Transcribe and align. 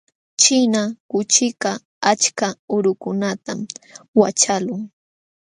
Ćhina 0.41 0.81
kuchikaq 1.09 1.81
achka 2.11 2.47
urukunatam 2.75 3.59
waćhaqlun. 4.19 4.83